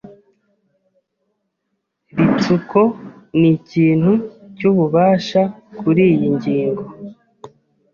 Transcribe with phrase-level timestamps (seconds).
[2.17, 2.79] Ritsuko
[3.39, 4.11] nikintu
[4.57, 5.41] cyububasha
[5.79, 6.83] kuriyi ngingo.